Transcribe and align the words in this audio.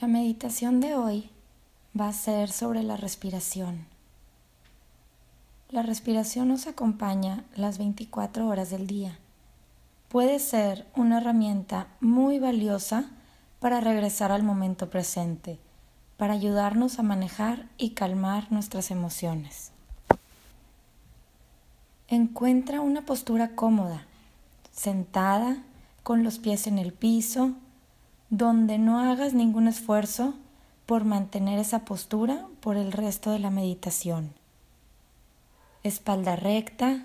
La 0.00 0.06
meditación 0.06 0.78
de 0.78 0.94
hoy 0.94 1.28
va 1.98 2.06
a 2.06 2.12
ser 2.12 2.50
sobre 2.52 2.84
la 2.84 2.96
respiración. 2.96 3.84
La 5.70 5.82
respiración 5.82 6.46
nos 6.46 6.68
acompaña 6.68 7.42
las 7.56 7.78
24 7.78 8.46
horas 8.46 8.70
del 8.70 8.86
día. 8.86 9.18
Puede 10.08 10.38
ser 10.38 10.86
una 10.94 11.18
herramienta 11.18 11.88
muy 11.98 12.38
valiosa 12.38 13.10
para 13.58 13.80
regresar 13.80 14.30
al 14.30 14.44
momento 14.44 14.88
presente, 14.88 15.58
para 16.16 16.34
ayudarnos 16.34 17.00
a 17.00 17.02
manejar 17.02 17.66
y 17.76 17.90
calmar 17.90 18.52
nuestras 18.52 18.92
emociones. 18.92 19.72
Encuentra 22.06 22.82
una 22.82 23.04
postura 23.04 23.56
cómoda, 23.56 24.06
sentada, 24.70 25.56
con 26.04 26.22
los 26.22 26.38
pies 26.38 26.68
en 26.68 26.78
el 26.78 26.92
piso, 26.92 27.56
donde 28.30 28.76
no 28.76 29.00
hagas 29.00 29.32
ningún 29.32 29.68
esfuerzo 29.68 30.34
por 30.84 31.04
mantener 31.04 31.58
esa 31.58 31.84
postura 31.84 32.46
por 32.60 32.76
el 32.76 32.92
resto 32.92 33.30
de 33.30 33.38
la 33.38 33.50
meditación. 33.50 34.32
Espalda 35.82 36.36
recta 36.36 37.04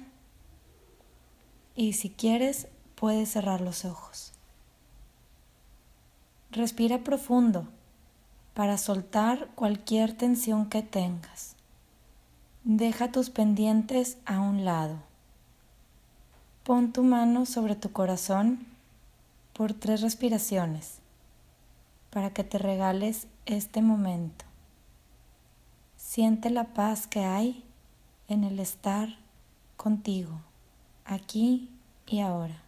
y 1.75 1.93
si 1.93 2.09
quieres 2.09 2.67
puedes 2.95 3.29
cerrar 3.29 3.61
los 3.61 3.85
ojos. 3.85 4.33
Respira 6.51 6.99
profundo 6.99 7.67
para 8.53 8.77
soltar 8.77 9.47
cualquier 9.55 10.15
tensión 10.15 10.69
que 10.69 10.81
tengas. 10.81 11.55
Deja 12.65 13.11
tus 13.11 13.29
pendientes 13.29 14.17
a 14.25 14.39
un 14.39 14.65
lado. 14.65 14.97
Pon 16.63 16.91
tu 16.91 17.03
mano 17.03 17.45
sobre 17.45 17.75
tu 17.75 17.91
corazón 17.91 18.65
por 19.53 19.73
tres 19.73 20.01
respiraciones 20.01 21.02
para 22.13 22.29
que 22.29 22.43
te 22.43 22.59
regales 22.59 23.27
este 23.47 23.81
momento. 23.81 24.45
Siente 25.97 26.51
la 26.51 26.75
paz 26.75 27.07
que 27.07 27.21
hay 27.21 27.63
en 28.27 28.43
el 28.43 28.59
estar 28.59 29.09
contigo, 29.77 30.39
aquí 31.05 31.71
y 32.05 32.19
ahora. 32.19 32.61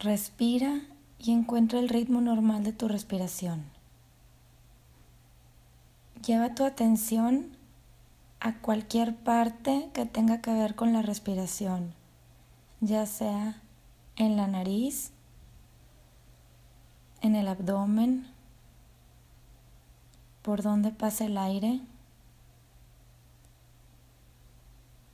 Respira 0.00 0.80
y 1.20 1.30
encuentra 1.30 1.78
el 1.78 1.88
ritmo 1.88 2.20
normal 2.20 2.64
de 2.64 2.72
tu 2.72 2.88
respiración. 2.88 3.75
Lleva 6.26 6.56
tu 6.56 6.64
atención 6.64 7.56
a 8.40 8.58
cualquier 8.58 9.14
parte 9.14 9.90
que 9.94 10.06
tenga 10.06 10.40
que 10.40 10.52
ver 10.52 10.74
con 10.74 10.92
la 10.92 11.00
respiración, 11.00 11.94
ya 12.80 13.06
sea 13.06 13.62
en 14.16 14.36
la 14.36 14.48
nariz, 14.48 15.12
en 17.20 17.36
el 17.36 17.46
abdomen, 17.46 18.26
por 20.42 20.62
donde 20.62 20.90
pasa 20.90 21.26
el 21.26 21.38
aire. 21.38 21.80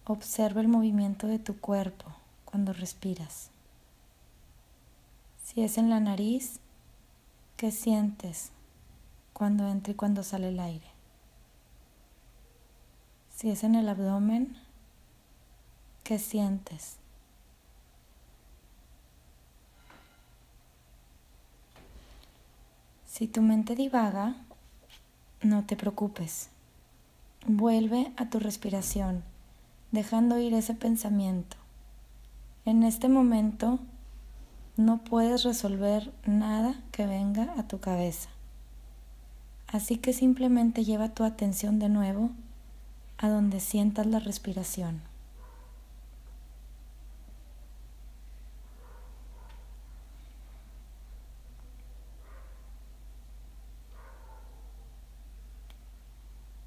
Observa 0.06 0.62
el 0.62 0.68
movimiento 0.68 1.26
de 1.26 1.38
tu 1.38 1.60
cuerpo 1.60 2.06
cuando 2.46 2.72
respiras. 2.72 3.50
Si 5.44 5.60
es 5.60 5.76
en 5.76 5.90
la 5.90 6.00
nariz, 6.00 6.58
¿qué 7.58 7.70
sientes 7.70 8.50
cuando 9.34 9.68
entra 9.68 9.92
y 9.92 9.94
cuando 9.94 10.22
sale 10.22 10.48
el 10.48 10.58
aire? 10.58 10.91
Si 13.42 13.50
es 13.50 13.64
en 13.64 13.74
el 13.74 13.88
abdomen, 13.88 14.56
¿qué 16.04 16.20
sientes? 16.20 16.98
Si 23.04 23.26
tu 23.26 23.42
mente 23.42 23.74
divaga, 23.74 24.36
no 25.42 25.64
te 25.64 25.74
preocupes. 25.74 26.50
Vuelve 27.44 28.12
a 28.16 28.30
tu 28.30 28.38
respiración, 28.38 29.24
dejando 29.90 30.38
ir 30.38 30.54
ese 30.54 30.74
pensamiento. 30.74 31.56
En 32.64 32.84
este 32.84 33.08
momento 33.08 33.80
no 34.76 34.98
puedes 34.98 35.42
resolver 35.42 36.12
nada 36.26 36.80
que 36.92 37.06
venga 37.06 37.52
a 37.58 37.66
tu 37.66 37.80
cabeza. 37.80 38.28
Así 39.66 39.96
que 39.96 40.12
simplemente 40.12 40.84
lleva 40.84 41.08
tu 41.08 41.24
atención 41.24 41.80
de 41.80 41.88
nuevo 41.88 42.30
a 43.22 43.28
donde 43.28 43.60
sientas 43.60 44.04
la 44.04 44.18
respiración. 44.18 45.00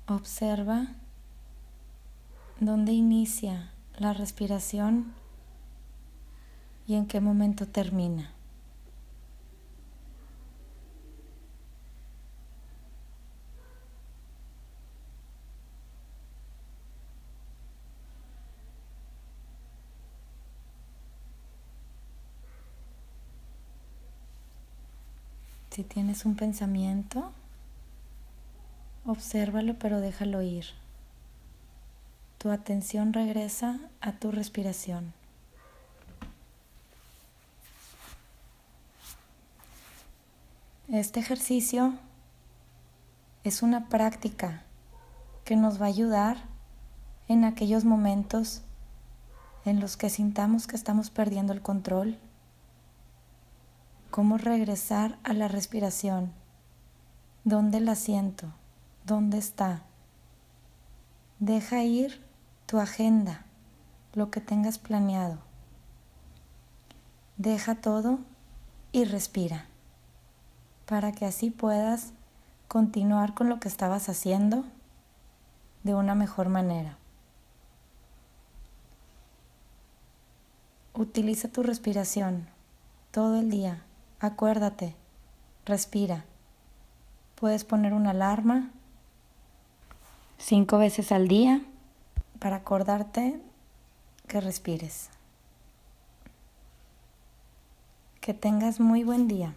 Observa 0.07 0.87
dónde 2.61 2.93
inicia 2.93 3.71
la 3.97 4.13
respiración 4.13 5.13
y 6.87 6.95
en 6.95 7.05
qué 7.05 7.19
momento 7.19 7.67
termina. 7.67 8.34
Si 25.75 25.83
tienes 25.83 26.23
un 26.23 26.37
pensamiento, 26.37 27.33
obsérvalo 29.05 29.73
pero 29.77 29.99
déjalo 29.99 30.41
ir. 30.41 30.67
Tu 32.37 32.49
atención 32.49 33.11
regresa 33.11 33.81
a 33.99 34.13
tu 34.13 34.31
respiración. 34.31 35.11
Este 40.87 41.19
ejercicio 41.19 41.95
es 43.43 43.61
una 43.61 43.89
práctica 43.89 44.63
que 45.43 45.57
nos 45.57 45.81
va 45.81 45.87
a 45.87 45.89
ayudar 45.89 46.37
en 47.27 47.43
aquellos 47.43 47.83
momentos 47.83 48.61
en 49.65 49.81
los 49.81 49.97
que 49.97 50.09
sintamos 50.09 50.67
que 50.67 50.77
estamos 50.77 51.09
perdiendo 51.09 51.51
el 51.51 51.61
control 51.61 52.17
cómo 54.15 54.37
regresar 54.37 55.19
a 55.25 55.33
la 55.33 55.49
respiración. 55.49 56.31
¿Dónde 57.43 57.81
la 57.81 57.95
siento? 57.95 58.47
¿Dónde 59.05 59.37
está? 59.37 59.81
Deja 61.39 61.83
ir 61.83 62.25
tu 62.65 62.79
agenda, 62.79 63.43
lo 64.13 64.31
que 64.31 64.39
tengas 64.39 64.79
planeado. 64.79 65.39
Deja 67.35 67.75
todo 67.75 68.19
y 68.93 69.03
respira 69.03 69.65
para 70.85 71.11
que 71.11 71.25
así 71.25 71.49
puedas 71.49 72.13
continuar 72.69 73.33
con 73.33 73.49
lo 73.49 73.59
que 73.59 73.67
estabas 73.67 74.07
haciendo 74.07 74.63
de 75.83 75.93
una 75.93 76.15
mejor 76.15 76.47
manera. 76.47 76.97
Utiliza 80.93 81.49
tu 81.49 81.63
respiración 81.63 82.47
todo 83.11 83.41
el 83.41 83.49
día 83.49 83.83
Acuérdate, 84.25 84.95
respira. 85.67 86.25
Puedes 87.35 87.63
poner 87.63 87.93
una 87.93 88.09
alarma 88.09 88.71
cinco 90.39 90.79
veces 90.79 91.11
al 91.11 91.27
día 91.27 91.61
para 92.39 92.55
acordarte 92.55 93.39
que 94.27 94.41
respires. 94.41 95.11
Que 98.19 98.33
tengas 98.33 98.79
muy 98.79 99.03
buen 99.03 99.27
día. 99.27 99.53